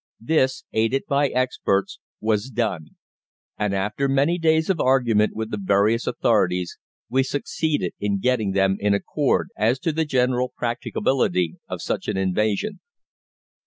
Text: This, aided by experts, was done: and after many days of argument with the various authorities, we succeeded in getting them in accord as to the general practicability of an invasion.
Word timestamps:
This, 0.23 0.63
aided 0.73 1.03
by 1.07 1.27
experts, 1.27 1.99
was 2.19 2.49
done: 2.49 2.87
and 3.59 3.71
after 3.75 4.09
many 4.09 4.39
days 4.39 4.67
of 4.67 4.79
argument 4.79 5.35
with 5.35 5.51
the 5.51 5.59
various 5.61 6.07
authorities, 6.07 6.79
we 7.07 7.21
succeeded 7.21 7.93
in 7.99 8.17
getting 8.17 8.53
them 8.53 8.77
in 8.79 8.95
accord 8.95 9.49
as 9.55 9.77
to 9.81 9.91
the 9.91 10.05
general 10.05 10.53
practicability 10.57 11.57
of 11.69 11.81
an 12.07 12.17
invasion. 12.17 12.79